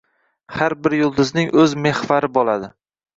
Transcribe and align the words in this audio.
Har 0.59 0.73
bir 0.87 0.95
yulduzning 0.99 1.51
o’z 1.65 1.75
mehvari 1.87 2.31
bo’ladi. 2.39 2.71